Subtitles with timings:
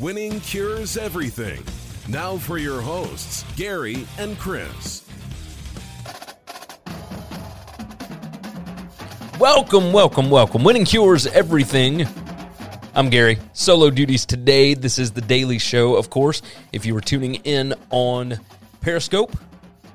[0.00, 1.62] Winning cures everything.
[2.08, 5.04] Now for your hosts, Gary and Chris.
[9.38, 10.64] Welcome, welcome, welcome.
[10.64, 12.06] Winning cures everything.
[12.94, 13.36] I'm Gary.
[13.52, 14.72] Solo duties today.
[14.72, 16.40] This is the daily show, of course.
[16.72, 18.40] If you were tuning in on
[18.80, 19.36] Periscope,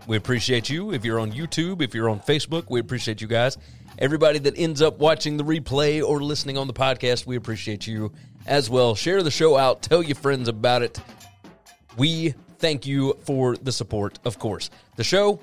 [0.05, 0.93] we appreciate you.
[0.93, 3.57] If you're on YouTube, if you're on Facebook, we appreciate you guys.
[3.97, 8.11] Everybody that ends up watching the replay or listening on the podcast, we appreciate you
[8.45, 8.95] as well.
[8.95, 10.99] Share the show out, tell your friends about it.
[11.97, 14.69] We thank you for the support, of course.
[14.95, 15.39] The show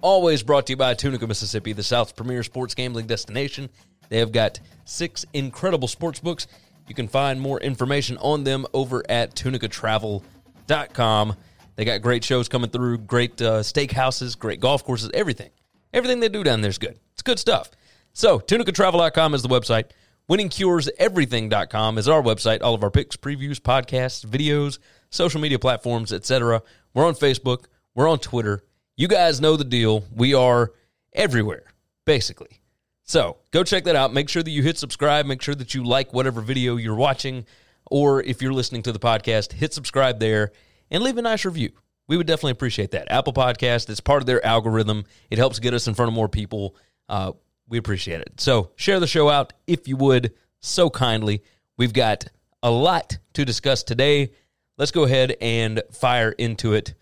[0.00, 3.68] always brought to you by Tunica, Mississippi, the South's premier sports gambling destination.
[4.08, 6.46] They have got six incredible sports books.
[6.86, 11.36] You can find more information on them over at tunicatravel.com.
[11.76, 15.50] They got great shows coming through, great uh, steakhouses, great golf courses, everything.
[15.92, 16.98] Everything they do down there is good.
[17.12, 17.70] It's good stuff.
[18.12, 19.90] So, tunicatravel.com is the website.
[20.28, 22.62] WinningCuresEverything.com is our website.
[22.62, 24.78] All of our picks, previews, podcasts, videos,
[25.08, 26.62] social media platforms, etc.
[26.92, 27.64] We're on Facebook.
[27.94, 28.62] We're on Twitter.
[28.94, 30.04] You guys know the deal.
[30.14, 30.72] We are
[31.14, 31.64] everywhere,
[32.04, 32.60] basically.
[33.04, 34.12] So go check that out.
[34.12, 35.24] Make sure that you hit subscribe.
[35.24, 37.46] Make sure that you like whatever video you're watching.
[37.90, 40.52] Or if you're listening to the podcast, hit subscribe there
[40.90, 41.72] and leave a nice review.
[42.06, 43.10] We would definitely appreciate that.
[43.10, 45.04] Apple Podcast, it's part of their algorithm.
[45.30, 46.76] It helps get us in front of more people.
[47.08, 47.32] Uh,
[47.68, 48.40] we appreciate it.
[48.40, 51.42] So share the show out if you would so kindly.
[51.76, 52.26] We've got
[52.62, 54.32] a lot to discuss today.
[54.76, 56.94] Let's go ahead and fire into it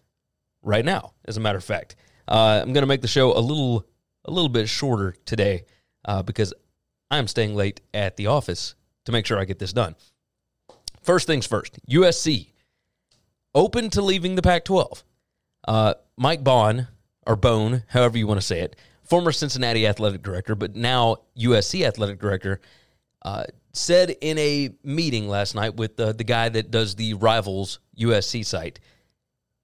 [0.63, 1.13] right now.
[1.25, 1.97] As a matter of fact,
[2.29, 3.87] uh, I'm going to make the show a little
[4.25, 5.65] a little bit shorter today
[6.05, 6.53] uh, because
[7.11, 9.95] I'm staying late at the office to make sure I get this done.
[11.03, 12.49] First things first, USC
[13.55, 15.05] open to leaving the Pac-12.
[15.69, 16.89] Uh, Mike Bond
[17.27, 18.75] or Bohn, however you want to say it,
[19.07, 22.61] former Cincinnati athletic director, but now USC athletic director,
[23.23, 27.79] uh, said in a meeting last night with the, the guy that does the Rivals
[27.99, 28.81] USC site,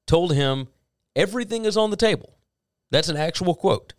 [0.07, 0.69] told him
[1.17, 2.37] everything is on the table.
[2.91, 3.95] That's an actual quote.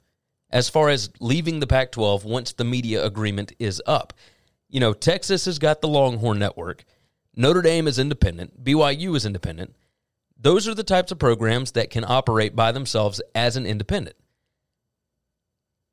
[0.52, 4.14] As far as leaving the Pac 12 once the media agreement is up,
[4.70, 6.86] you know, Texas has got the Longhorn Network,
[7.36, 9.76] Notre Dame is independent, BYU is independent.
[10.40, 14.16] Those are the types of programs that can operate by themselves as an independent.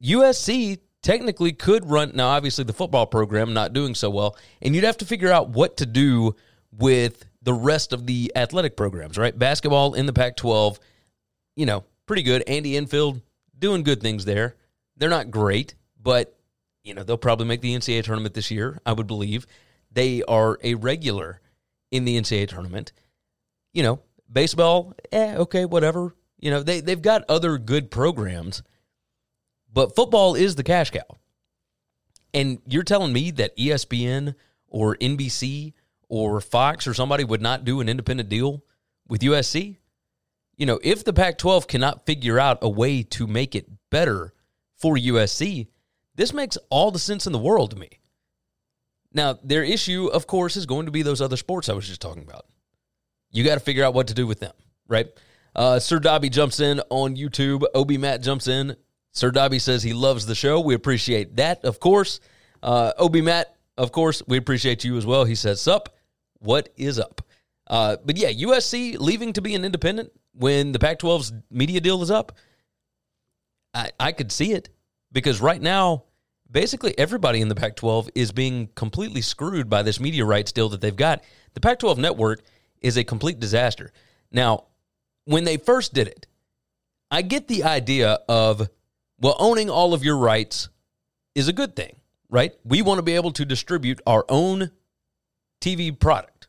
[0.03, 4.85] USC technically could run now obviously the football program not doing so well and you'd
[4.85, 6.35] have to figure out what to do
[6.73, 9.39] with the rest of the athletic programs right?
[9.39, 10.79] Basketball in the pac 12
[11.57, 12.43] you know pretty good.
[12.47, 13.21] Andy enfield
[13.59, 14.57] doing good things there.
[14.97, 16.37] They're not great but
[16.83, 19.47] you know they'll probably make the ncaa tournament this year i would believe.
[19.93, 21.41] They are a regular
[21.91, 22.93] in the ncaa tournament.
[23.73, 26.15] You know baseball eh okay whatever.
[26.39, 28.63] You know they, they've got other good programs
[29.73, 31.19] but football is the cash cow.
[32.33, 34.35] And you're telling me that ESPN
[34.69, 35.73] or NBC
[36.09, 38.65] or Fox or somebody would not do an independent deal
[39.09, 39.79] with USC?
[40.57, 44.35] You know, if the Pac 12 cannot figure out a way to make it better
[44.77, 45.69] for USC,
[46.15, 47.89] this makes all the sense in the world to me.
[49.13, 52.01] Now, their issue, of course, is going to be those other sports I was just
[52.01, 52.47] talking about.
[53.33, 54.53] You got to figure out what to do with them,
[54.87, 55.09] right?
[55.55, 57.65] Uh, Sir Dobby jumps in on YouTube.
[57.75, 58.77] Obi Matt jumps in
[59.13, 60.61] Sir Dobby says he loves the show.
[60.61, 62.21] We appreciate that, of course.
[62.63, 65.25] Uh, Obi Matt, of course, we appreciate you as well.
[65.25, 65.89] He says, Sup,
[66.39, 67.23] what is up?
[67.67, 72.03] Uh, but yeah, USC leaving to be an independent when the Pac 12's media deal
[72.03, 72.33] is up,
[73.75, 74.69] I, I could see it
[75.13, 76.05] because right now,
[76.51, 80.69] basically everybody in the Pac 12 is being completely screwed by this media rights deal
[80.71, 81.23] that they've got.
[81.55, 82.43] The Pac 12 network
[82.81, 83.93] is a complete disaster.
[84.33, 84.65] Now,
[85.25, 86.27] when they first did it,
[87.11, 88.69] I get the idea of,
[89.21, 90.69] well, owning all of your rights
[91.35, 91.97] is a good thing,
[92.29, 92.53] right?
[92.65, 94.71] We want to be able to distribute our own
[95.61, 96.49] TV product.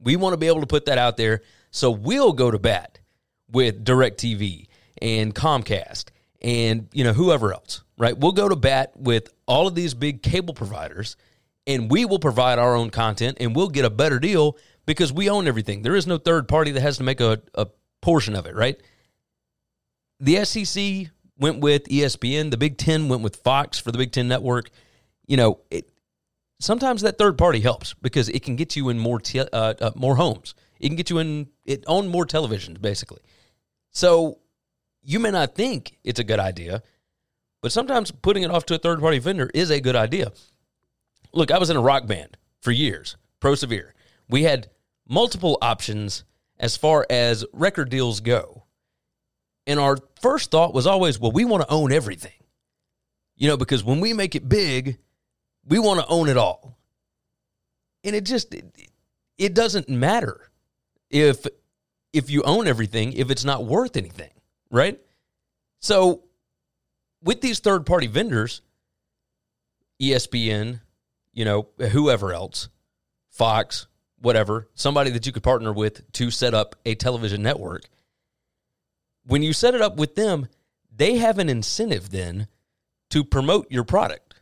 [0.00, 1.42] We want to be able to put that out there.
[1.70, 2.98] So we'll go to bat
[3.50, 4.66] with DirecTV
[5.00, 6.06] and Comcast
[6.42, 8.16] and, you know, whoever else, right?
[8.16, 11.16] We'll go to bat with all of these big cable providers
[11.66, 15.30] and we will provide our own content and we'll get a better deal because we
[15.30, 15.82] own everything.
[15.82, 17.66] There is no third party that has to make a, a
[18.00, 18.80] portion of it, right?
[20.18, 22.50] The SEC went with ESPN.
[22.50, 24.70] The Big Ten went with Fox for the Big Ten network.
[25.26, 25.90] You know, it,
[26.60, 29.90] sometimes that third party helps because it can get you in more te- uh, uh,
[29.96, 30.54] more homes.
[30.78, 33.20] It can get you in it on more televisions, basically.
[33.90, 34.38] So
[35.02, 36.82] you may not think it's a good idea,
[37.62, 40.32] but sometimes putting it off to a third party vendor is a good idea.
[41.32, 43.94] Look, I was in a rock band for years, Pro Severe.
[44.28, 44.68] We had
[45.08, 46.24] multiple options
[46.58, 48.59] as far as record deals go.
[49.66, 52.32] And our first thought was always, well, we want to own everything.
[53.36, 54.98] You know, because when we make it big,
[55.66, 56.78] we want to own it all.
[58.04, 58.64] And it just it,
[59.38, 60.50] it doesn't matter
[61.10, 61.46] if
[62.12, 64.30] if you own everything if it's not worth anything,
[64.70, 65.00] right?
[65.80, 66.24] So
[67.22, 68.62] with these third party vendors,
[70.00, 70.80] ESPN,
[71.32, 72.68] you know, whoever else,
[73.30, 73.86] Fox,
[74.20, 77.84] whatever, somebody that you could partner with to set up a television network.
[79.26, 80.48] When you set it up with them,
[80.94, 82.48] they have an incentive then
[83.10, 84.34] to promote your product.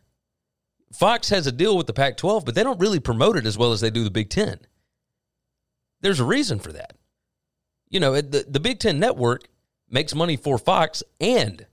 [0.92, 3.58] Fox has a deal with the Pac 12, but they don't really promote it as
[3.58, 4.58] well as they do the Big Ten.
[6.00, 6.94] There's a reason for that.
[7.90, 9.48] You know, the, the Big Ten network
[9.90, 11.66] makes money for Fox and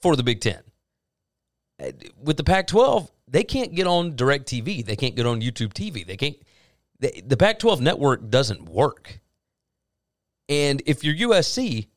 [0.00, 0.62] for the Big Ten.
[2.22, 4.84] With the Pac 12, they can't get on DirecTV.
[4.84, 6.06] They can't get on YouTube TV.
[6.06, 6.36] They can't.
[7.00, 9.20] The, the Pac 12 network doesn't work.
[10.48, 11.88] And if you're USC,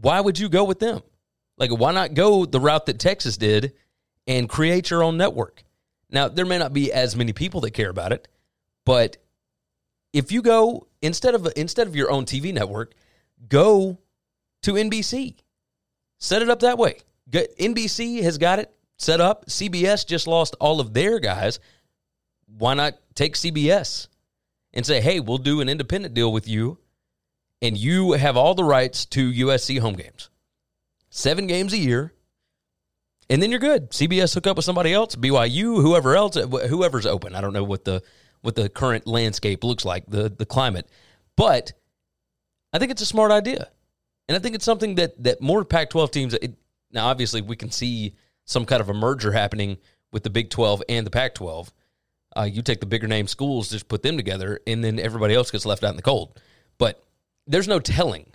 [0.00, 1.02] why would you go with them?
[1.58, 3.74] Like, why not go the route that Texas did
[4.26, 5.62] and create your own network?
[6.10, 8.28] Now, there may not be as many people that care about it,
[8.84, 9.16] but
[10.12, 12.94] if you go instead of instead of your own TV network,
[13.48, 13.98] go
[14.62, 15.36] to NBC.
[16.18, 16.98] Set it up that way.
[17.30, 19.46] Get, NBC has got it set up.
[19.46, 21.58] CBS just lost all of their guys.
[22.46, 24.08] Why not take CBS
[24.72, 26.78] and say, "Hey, we'll do an independent deal with you
[27.62, 30.28] and you have all the rights to USC home games.
[31.08, 32.12] 7 games a year."
[33.30, 33.90] And then you're good.
[33.90, 37.34] CBS hook up with somebody else, BYU, whoever else, whoever's open.
[37.34, 38.02] I don't know what the
[38.42, 40.86] what the current landscape looks like, the the climate.
[41.36, 41.72] But
[42.72, 43.70] I think it's a smart idea.
[44.28, 46.54] And I think it's something that that more Pac-12 teams it,
[46.90, 49.78] now obviously we can see some kind of a merger happening
[50.12, 51.70] with the Big 12 and the Pac-12.
[52.36, 55.50] Uh, you take the bigger name schools, just put them together, and then everybody else
[55.50, 56.40] gets left out in the cold.
[56.78, 57.02] But
[57.46, 58.26] there's no telling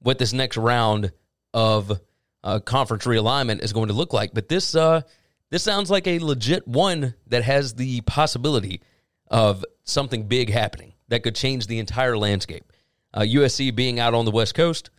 [0.00, 1.12] what this next round
[1.52, 2.00] of
[2.42, 4.32] uh, conference realignment is going to look like.
[4.32, 5.02] But this uh,
[5.50, 8.82] this sounds like a legit one that has the possibility
[9.28, 12.72] of something big happening that could change the entire landscape.
[13.12, 14.90] Uh, USC being out on the West Coast,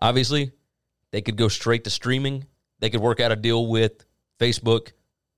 [0.00, 0.52] obviously,
[1.10, 2.46] they could go straight to streaming.
[2.80, 4.04] They could work out a deal with
[4.40, 4.92] Facebook,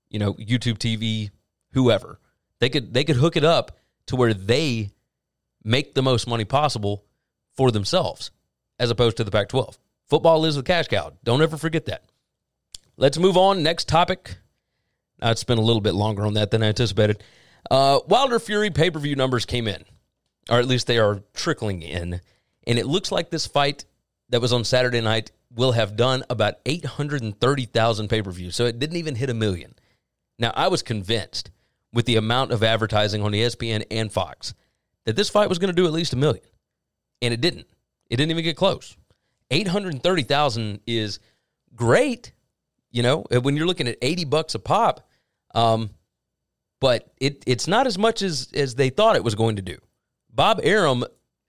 [0.09, 1.31] you know, YouTube TV,
[1.73, 2.19] whoever.
[2.59, 4.91] They could they could hook it up to where they
[5.63, 7.03] make the most money possible
[7.55, 8.31] for themselves,
[8.79, 9.77] as opposed to the Pac-12.
[10.07, 11.13] Football is the cash cow.
[11.23, 12.03] Don't ever forget that.
[12.97, 13.63] Let's move on.
[13.63, 14.35] Next topic.
[15.21, 17.23] I'd spent a little bit longer on that than I anticipated.
[17.69, 19.83] Uh, Wilder Fury pay per view numbers came in,
[20.49, 22.21] or at least they are trickling in.
[22.67, 23.85] And it looks like this fight
[24.29, 28.55] that was on Saturday night will have done about 830,000 pay per views.
[28.55, 29.75] So it didn't even hit a million.
[30.39, 31.51] Now, I was convinced
[31.93, 34.53] with the amount of advertising on ESPN and Fox
[35.05, 36.43] that this fight was going to do at least a million.
[37.21, 37.67] And it didn't.
[38.09, 38.97] It didn't even get close.
[39.51, 41.19] 830,000 is
[41.75, 42.31] great,
[42.89, 45.07] you know, when you're looking at 80 bucks a pop.
[45.53, 45.91] Um,
[46.79, 49.77] but it it's not as much as as they thought it was going to do.
[50.33, 51.05] Bob Arum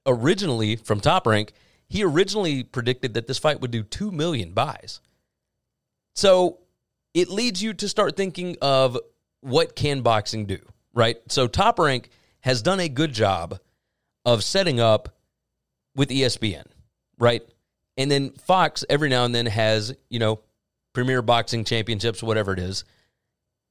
[0.07, 1.53] originally from Top Rank,
[1.89, 5.01] he originally predicted that this fight would do 2 million buys.
[6.15, 6.59] So,
[7.15, 8.99] it leads you to start thinking of
[9.41, 10.59] what can boxing do,
[10.93, 11.17] right?
[11.29, 12.11] So, Top Rank
[12.41, 13.59] has done a good job
[14.25, 15.17] of setting up
[15.95, 16.65] with ESPN,
[17.19, 17.43] right?
[17.97, 20.41] And then Fox every now and then has, you know,
[20.93, 22.85] premier boxing championships, whatever it is.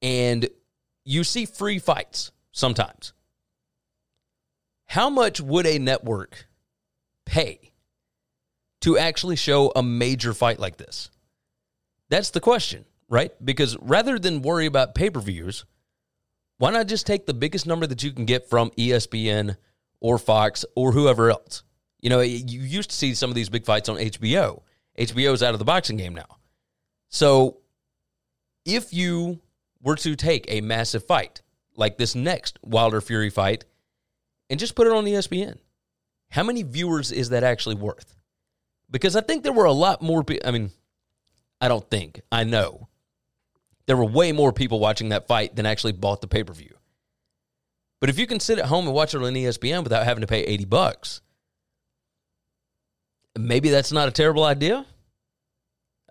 [0.01, 0.47] And
[1.03, 3.13] you see free fights sometimes.
[4.85, 6.47] How much would a network
[7.25, 7.71] pay
[8.81, 11.09] to actually show a major fight like this?
[12.09, 13.31] That's the question, right?
[13.43, 15.65] Because rather than worry about pay per views,
[16.57, 19.55] why not just take the biggest number that you can get from ESPN
[19.99, 21.63] or Fox or whoever else?
[22.01, 24.61] You know, you used to see some of these big fights on HBO.
[24.97, 26.37] HBO's out of the boxing game now.
[27.09, 27.57] So
[28.65, 29.39] if you
[29.81, 31.41] were to take a massive fight
[31.75, 33.65] like this next Wilder Fury fight
[34.49, 35.57] and just put it on ESPN.
[36.29, 38.15] How many viewers is that actually worth?
[38.89, 40.47] Because I think there were a lot more people.
[40.47, 40.71] I mean,
[41.59, 42.87] I don't think, I know.
[43.87, 46.75] There were way more people watching that fight than actually bought the pay per view.
[47.99, 50.27] But if you can sit at home and watch it on ESPN without having to
[50.27, 51.21] pay 80 bucks,
[53.47, 54.85] maybe that's not a terrible idea.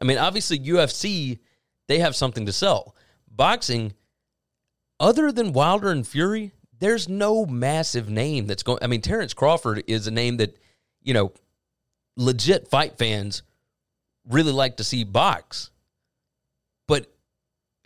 [0.00, 1.38] I mean, obviously, UFC,
[1.88, 2.94] they have something to sell.
[3.30, 3.92] Boxing,
[4.98, 8.78] other than Wilder and Fury, there's no massive name that's going.
[8.82, 10.58] I mean, Terrence Crawford is a name that,
[11.02, 11.32] you know,
[12.16, 13.42] legit fight fans
[14.28, 15.70] really like to see box.
[16.88, 17.12] But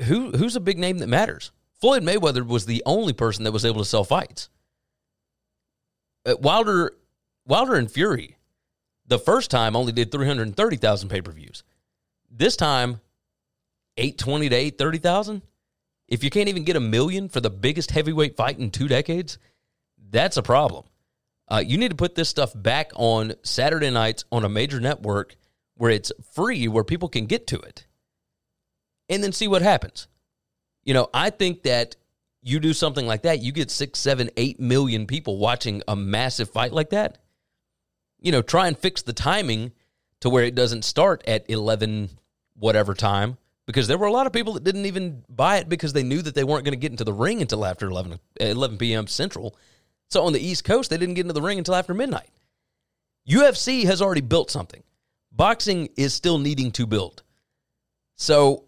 [0.02, 1.50] who who's a big name that matters?
[1.80, 4.48] Floyd Mayweather was the only person that was able to sell fights.
[6.24, 6.92] Uh, Wilder,
[7.46, 8.38] Wilder and Fury,
[9.06, 11.62] the first time only did three hundred thirty thousand pay per views.
[12.30, 13.00] This time,
[13.96, 15.42] eight twenty to eight thirty thousand.
[16.08, 19.38] If you can't even get a million for the biggest heavyweight fight in two decades,
[20.10, 20.84] that's a problem.
[21.48, 25.36] Uh, you need to put this stuff back on Saturday nights on a major network
[25.76, 27.86] where it's free, where people can get to it,
[29.08, 30.08] and then see what happens.
[30.84, 31.96] You know, I think that
[32.42, 36.50] you do something like that, you get six, seven, eight million people watching a massive
[36.50, 37.18] fight like that.
[38.24, 39.70] You know, try and fix the timing
[40.20, 42.08] to where it doesn't start at 11
[42.54, 45.92] whatever time because there were a lot of people that didn't even buy it because
[45.92, 48.16] they knew that they weren't going to get into the ring until after 11, uh,
[48.38, 49.06] 11 p.m.
[49.06, 49.56] Central.
[50.10, 52.30] So on the East Coast, they didn't get into the ring until after midnight.
[53.28, 54.82] UFC has already built something.
[55.32, 57.22] Boxing is still needing to build.
[58.16, 58.64] So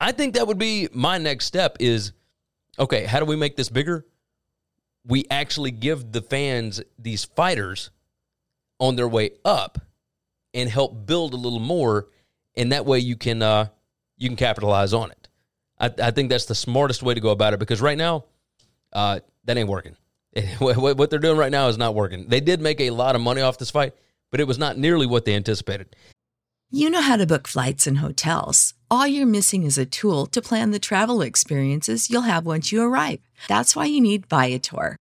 [0.00, 2.12] I think that would be my next step is
[2.78, 4.06] okay, how do we make this bigger?
[5.06, 7.90] We actually give the fans these fighters
[8.80, 9.78] on their way up
[10.52, 12.08] and help build a little more
[12.56, 13.68] and that way you can uh,
[14.16, 15.28] you can capitalize on it.
[15.78, 18.24] I, I think that's the smartest way to go about it because right now,
[18.92, 19.96] uh, that ain't working.
[20.58, 22.28] what they're doing right now is not working.
[22.28, 23.94] They did make a lot of money off this fight,
[24.30, 25.96] but it was not nearly what they anticipated.
[26.70, 28.74] You know how to book flights and hotels.
[28.90, 32.82] All you're missing is a tool to plan the travel experiences you'll have once you
[32.82, 33.18] arrive.
[33.48, 34.96] That's why you need Viator.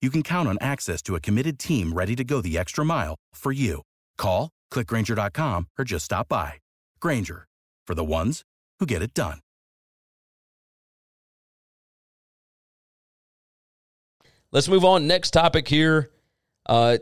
[0.00, 3.16] you can count on access to a committed team ready to go the extra mile
[3.34, 3.82] for you.
[4.16, 6.54] Call, clickgranger.com, or just stop by.
[7.00, 7.46] Grainger,
[7.86, 8.42] for the ones
[8.78, 9.40] who get it done.
[14.52, 15.06] Let's move on.
[15.06, 16.10] Next topic here.
[16.66, 16.98] Uh,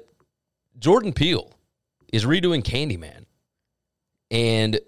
[0.78, 1.50] Jordan Peele
[2.12, 3.24] is redoing Candyman.
[4.30, 4.78] And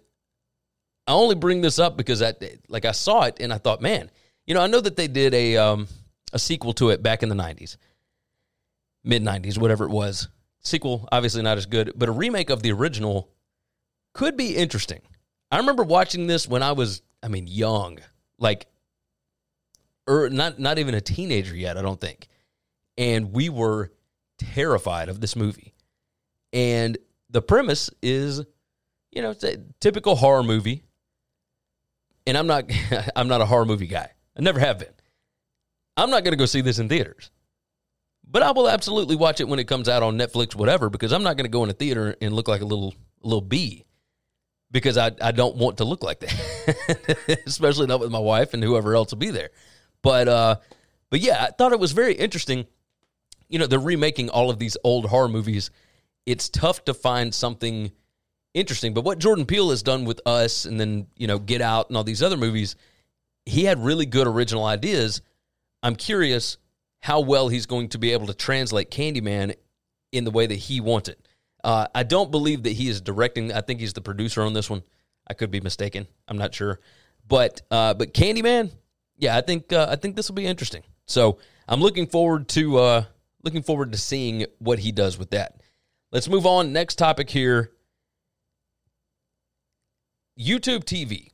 [1.06, 2.34] I only bring this up because I
[2.68, 4.10] like I saw it and I thought, man,
[4.46, 5.88] you know, I know that they did a um,
[6.32, 7.76] a sequel to it back in the 90s
[9.04, 10.28] mid 90s, whatever it was.
[10.62, 13.30] Sequel, obviously not as good, but a remake of the original
[14.12, 15.00] could be interesting.
[15.50, 17.98] I remember watching this when I was, I mean, young,
[18.38, 18.66] like,
[20.06, 22.28] or er, not not even a teenager yet, I don't think.
[22.98, 23.92] And we were
[24.38, 25.74] terrified of this movie.
[26.52, 26.98] And
[27.30, 28.44] the premise is,
[29.12, 30.84] you know, it's a typical horror movie.
[32.26, 32.70] And I'm not
[33.16, 34.10] I'm not a horror movie guy.
[34.36, 34.92] I never have been.
[35.96, 37.30] I'm not going to go see this in theaters.
[38.30, 41.22] But I will absolutely watch it when it comes out on Netflix, whatever, because I'm
[41.22, 43.84] not going to go in a theater and look like a little little bee
[44.70, 48.62] because I, I don't want to look like that, especially not with my wife and
[48.62, 49.50] whoever else will be there.
[50.02, 50.56] But uh,
[51.10, 52.66] but yeah, I thought it was very interesting.
[53.48, 55.70] You know, they're remaking all of these old horror movies.
[56.24, 57.90] It's tough to find something
[58.54, 58.94] interesting.
[58.94, 61.96] But what Jordan Peele has done with us, and then you know, Get Out and
[61.96, 62.76] all these other movies,
[63.44, 65.20] he had really good original ideas.
[65.82, 66.58] I'm curious
[67.00, 69.54] how well he's going to be able to translate Candyman
[70.12, 71.26] in the way that he wants it.
[71.62, 73.52] Uh, I don't believe that he is directing.
[73.52, 74.82] I think he's the producer on this one.
[75.28, 76.06] I could be mistaken.
[76.26, 76.80] I'm not sure,
[77.26, 78.70] but uh, but Candyman,
[79.16, 80.82] yeah, I think uh, I think this will be interesting.
[81.06, 81.38] So
[81.68, 83.04] I'm looking forward to uh,
[83.44, 85.60] looking forward to seeing what he does with that.
[86.10, 86.72] Let's move on.
[86.72, 87.70] Next topic here.
[90.38, 91.28] YouTube TV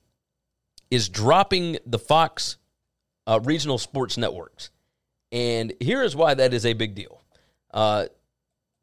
[0.90, 2.56] is dropping the Fox
[3.26, 4.70] uh, regional sports networks,
[5.33, 7.23] and here is why that is a big deal.
[7.73, 8.06] Uh,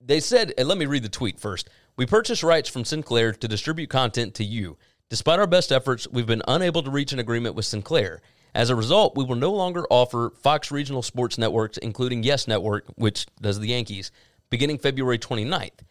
[0.02, 1.70] they said, and let me read the tweet first.
[1.96, 4.78] We purchased rights from Sinclair to distribute content to you.
[5.10, 8.22] Despite our best efforts, we've been unable to reach an agreement with Sinclair.
[8.56, 12.86] As a result, we will no longer offer Fox regional sports networks, including Yes Network,
[12.96, 14.12] which does the Yankees,
[14.50, 15.82] beginning February 29th.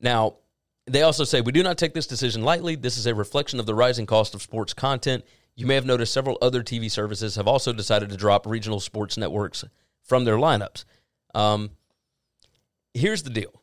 [0.00, 0.36] Now,
[0.86, 2.76] they also say, We do not take this decision lightly.
[2.76, 5.24] This is a reflection of the rising cost of sports content.
[5.56, 9.16] You may have noticed several other TV services have also decided to drop regional sports
[9.16, 9.64] networks
[10.04, 10.84] from their lineups.
[11.34, 11.70] Um,
[12.92, 13.60] here's the deal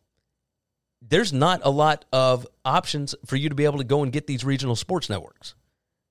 [1.01, 4.27] there's not a lot of options for you to be able to go and get
[4.27, 5.55] these regional sports networks.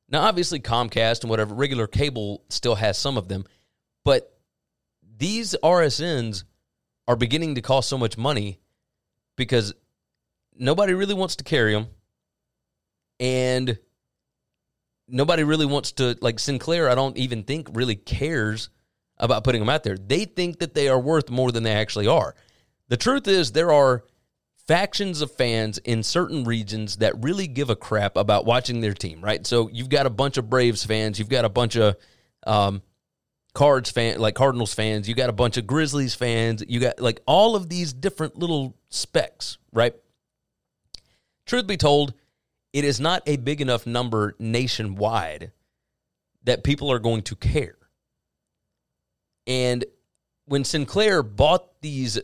[0.09, 3.45] Now, obviously, Comcast and whatever, regular cable still has some of them,
[4.05, 4.37] but
[5.17, 6.45] these RSNs
[7.07, 8.59] are beginning to cost so much money
[9.37, 9.73] because
[10.57, 11.87] nobody really wants to carry them.
[13.21, 13.79] And
[15.07, 18.71] nobody really wants to, like Sinclair, I don't even think really cares
[19.21, 19.97] about putting them out there.
[19.97, 22.35] They think that they are worth more than they actually are.
[22.89, 24.03] The truth is, there are
[24.67, 29.21] factions of fans in certain regions that really give a crap about watching their team,
[29.21, 29.47] right?
[29.47, 31.97] So you've got a bunch of Braves fans, you've got a bunch of
[32.47, 32.83] um,
[33.53, 37.21] Cards fan, like Cardinals fans, you got a bunch of Grizzlies fans, you got like
[37.27, 39.95] all of these different little specks, right?
[41.47, 42.15] Truth be told,
[42.73, 45.51] it is not a big enough number nationwide
[46.45, 47.75] that people are going to care.
[49.51, 49.85] And
[50.47, 52.19] when Sinclair bought these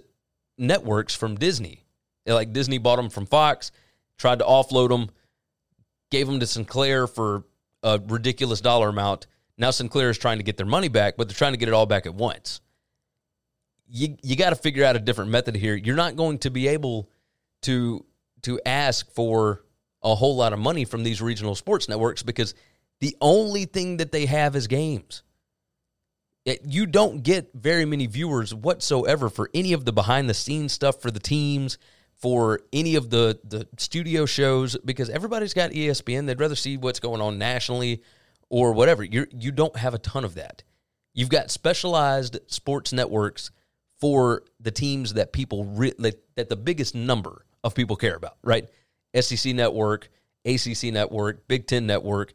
[0.59, 1.85] networks from Disney.
[2.27, 3.71] Like Disney bought them from Fox,
[4.19, 5.11] tried to offload them,
[6.11, 7.45] gave them to Sinclair for
[7.83, 9.27] a ridiculous dollar amount.
[9.59, 11.75] Now Sinclair is trying to get their money back, but they're trying to get it
[11.75, 12.61] all back at once.
[13.89, 15.77] You you got to figure out a different method here.
[15.77, 17.09] You're not going to be able
[17.62, 18.05] to
[18.43, 19.65] to ask for
[20.03, 22.55] a whole lot of money from these regional sports networks because
[22.99, 25.23] the only thing that they have is games.
[26.65, 31.01] You don't get very many viewers whatsoever for any of the behind the scenes stuff
[31.03, 31.79] for the teams,
[32.15, 36.27] for any of the the studio shows because everybody's got ESPN.
[36.27, 38.03] They'd rather see what's going on nationally
[38.49, 39.03] or whatever.
[39.03, 40.63] You you don't have a ton of that.
[41.15, 43.51] You've got specialized sports networks
[43.99, 48.37] for the teams that people re- that, that the biggest number of people care about,
[48.43, 48.69] right?
[49.19, 50.11] SEC network,
[50.45, 52.35] ACC network, Big 10 network.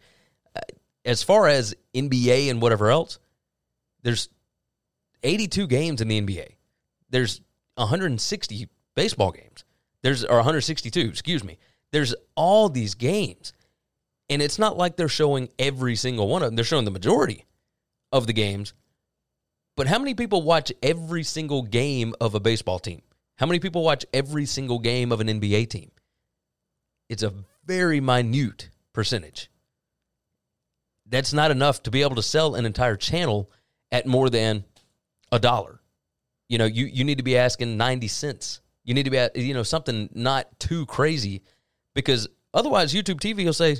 [0.55, 0.61] Uh,
[1.05, 3.19] as far as NBA and whatever else,
[4.03, 4.29] there's
[5.23, 6.55] 82 games in the NBA.
[7.09, 7.41] There's
[7.75, 9.63] 160 baseball games.
[10.01, 11.57] There's or 162, excuse me.
[11.91, 13.53] There's all these games.
[14.29, 16.55] And it's not like they're showing every single one of them.
[16.55, 17.45] They're showing the majority
[18.11, 18.73] of the games.
[19.75, 23.01] But how many people watch every single game of a baseball team?
[23.37, 25.91] How many people watch every single game of an NBA team?
[27.09, 27.33] It's a
[27.65, 29.49] very minute percentage.
[31.05, 33.49] That's not enough to be able to sell an entire channel
[33.91, 34.63] at more than
[35.31, 35.81] a dollar.
[36.49, 38.61] You know, you, you need to be asking 90 cents.
[38.83, 41.43] You need to be at, you know, something not too crazy
[41.93, 43.77] because otherwise YouTube TV will say,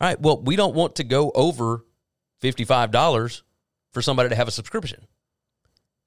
[0.00, 1.84] all right, well, we don't want to go over
[2.42, 3.42] $55
[3.92, 5.06] for somebody to have a subscription.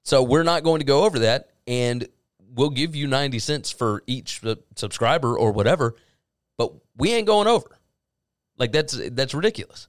[0.02, 2.06] So we're not going to go over that and
[2.54, 4.40] we'll give you 90 cents for each
[4.74, 5.94] subscriber or whatever,
[6.56, 7.78] but we ain't going over.
[8.58, 9.88] Like that's that's ridiculous.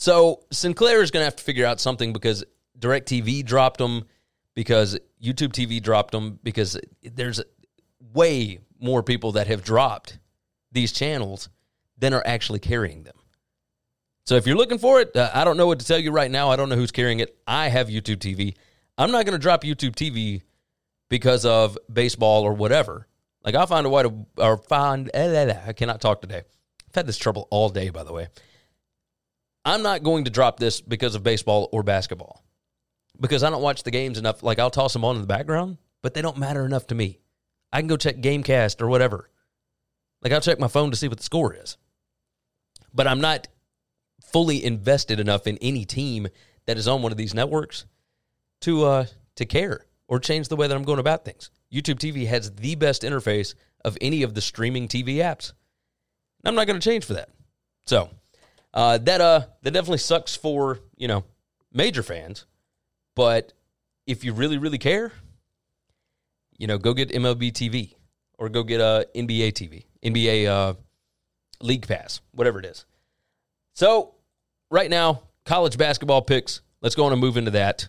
[0.00, 2.42] So Sinclair is going to have to figure out something because
[2.78, 4.06] DirecTV dropped them,
[4.54, 7.42] because YouTube TV dropped them, because there's
[8.14, 10.18] way more people that have dropped
[10.72, 11.50] these channels
[11.98, 13.14] than are actually carrying them.
[14.24, 16.30] So if you're looking for it, uh, I don't know what to tell you right
[16.30, 16.48] now.
[16.48, 17.36] I don't know who's carrying it.
[17.46, 18.54] I have YouTube TV.
[18.96, 20.40] I'm not going to drop YouTube TV
[21.10, 23.06] because of baseball or whatever.
[23.44, 25.10] Like I'll find a way to or find.
[25.12, 26.38] Eh, eh, eh, I cannot talk today.
[26.88, 28.28] I've had this trouble all day, by the way.
[29.64, 32.44] I'm not going to drop this because of baseball or basketball
[33.20, 34.42] because I don't watch the games enough.
[34.42, 37.18] Like I'll toss them on in the background, but they don't matter enough to me.
[37.72, 39.30] I can go check Gamecast or whatever.
[40.22, 41.76] Like I'll check my phone to see what the score is.
[42.92, 43.48] But I'm not
[44.32, 46.28] fully invested enough in any team
[46.66, 47.84] that is on one of these networks
[48.62, 51.50] to uh to care or change the way that I'm going about things.
[51.72, 55.52] YouTube TV has the best interface of any of the streaming TV apps.
[56.44, 57.28] I'm not going to change for that.
[57.86, 58.10] So,
[58.74, 61.24] uh, that uh that definitely sucks for, you know,
[61.72, 62.46] major fans.
[63.14, 63.52] But
[64.06, 65.12] if you really really care,
[66.58, 67.94] you know, go get MLB TV
[68.38, 70.74] or go get a uh, NBA TV, NBA uh,
[71.60, 72.86] League Pass, whatever it is.
[73.74, 74.14] So,
[74.70, 76.62] right now, college basketball picks.
[76.80, 77.88] Let's go on and move into that.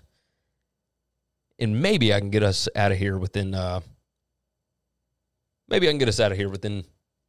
[1.59, 3.81] And maybe I can get us out of here within uh,
[5.69, 6.85] maybe I can get us out of here within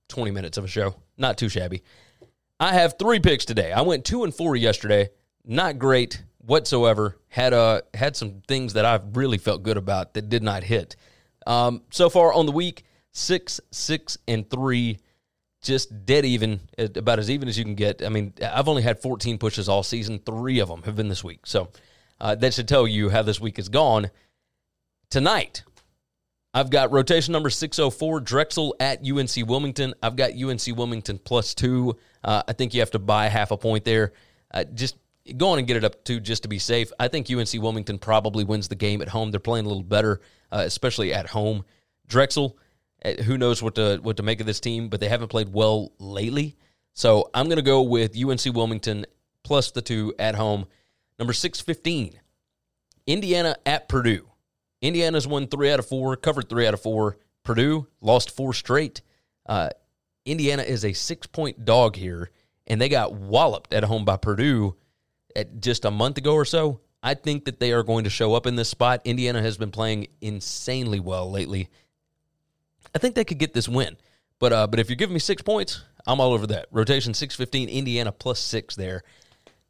[0.09, 0.95] 20 minutes of a show.
[1.17, 1.83] Not too shabby.
[2.62, 3.72] I have three picks today.
[3.72, 5.11] I went two and four yesterday.
[5.44, 7.18] Not great whatsoever.
[7.27, 10.94] Had uh had some things that I really felt good about that did not hit.
[11.44, 15.01] Um, so far on the week, six, six, and three,
[15.61, 18.01] just dead even, about as even as you can get.
[18.01, 20.20] I mean, I've only had 14 pushes all season.
[20.20, 21.40] Three of them have been this week.
[21.46, 21.70] So
[22.20, 24.09] uh, that should tell you how this week is gone.
[25.11, 25.64] Tonight,
[26.55, 29.95] I've got rotation number 604, Drexel at UNC Wilmington.
[30.03, 31.97] I've got UNC Wilmington plus two.
[32.23, 34.12] Uh, I think you have to buy half a point there.
[34.53, 34.97] Uh, just
[35.37, 36.93] go on and get it up to just to be safe.
[37.01, 39.31] I think UNC Wilmington probably wins the game at home.
[39.31, 41.65] They're playing a little better, uh, especially at home.
[42.07, 42.59] Drexel,
[43.03, 45.53] uh, who knows what to what to make of this team, but they haven't played
[45.55, 46.57] well lately.
[46.93, 49.07] So I'm going to go with UNC Wilmington
[49.43, 50.67] plus the two at home.
[51.19, 52.21] Number six fifteen,
[53.07, 54.29] Indiana at Purdue.
[54.83, 57.16] Indiana's won three out of four, covered three out of four.
[57.45, 59.01] Purdue lost four straight.
[59.47, 59.71] Uh,
[60.25, 62.31] Indiana is a six point dog here,
[62.66, 64.77] and they got walloped at home by Purdue
[65.35, 66.81] at just a month ago or so.
[67.03, 69.01] I think that they are going to show up in this spot.
[69.05, 71.68] Indiana has been playing insanely well lately.
[72.95, 73.97] I think they could get this win.
[74.38, 76.66] But uh, but if you're giving me six points, I'm all over that.
[76.71, 79.03] Rotation 615, Indiana plus six there.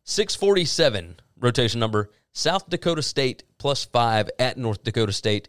[0.05, 5.49] 647 rotation number, South Dakota State plus five at North Dakota State.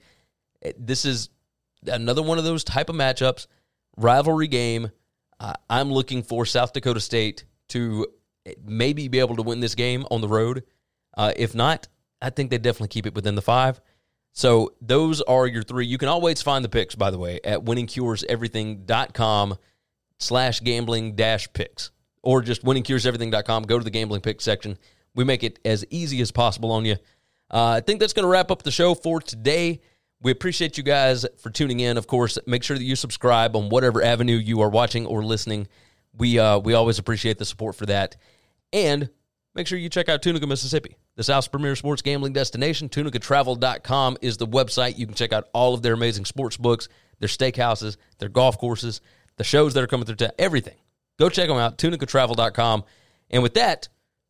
[0.78, 1.30] This is
[1.88, 3.48] another one of those type of matchups,
[3.98, 4.91] rivalry game.
[5.39, 8.08] Uh, I'm looking for South Dakota State to
[8.63, 10.63] maybe be able to win this game on the road.
[11.15, 11.88] Uh, if not,
[12.22, 13.82] I think they definitely keep it within the five.
[14.32, 15.86] So those are your three.
[15.86, 19.58] You can always find the picks, by the way, at winningcureseverything.com
[20.19, 21.91] slash gambling dash picks
[22.24, 23.63] or just winningcureseverything.com.
[23.63, 24.78] Go to the gambling pick section.
[25.15, 26.95] We make it as easy as possible on you.
[27.52, 29.82] Uh, I think that's going to wrap up the show for today.
[30.21, 31.97] We appreciate you guys for tuning in.
[31.97, 35.67] Of course, make sure that you subscribe on whatever avenue you are watching or listening.
[36.17, 38.15] We uh, we always appreciate the support for that.
[38.71, 39.10] And
[39.54, 42.89] make sure you check out Tunica, Mississippi, the South's premier sports gambling destination.
[42.89, 44.97] TunicaTravel.com is the website.
[44.97, 46.88] You can check out all of their amazing sports books,
[47.19, 49.02] their steakhouses, their golf courses,
[49.36, 50.78] the shows that are coming through town, everything.
[51.19, 52.84] Go check them out, TunicaTravel.com.
[53.30, 53.89] And with that,